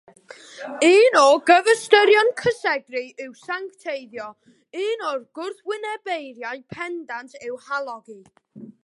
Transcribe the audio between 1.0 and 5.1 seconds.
o gyfystyron cysegru yw sancteiddio; un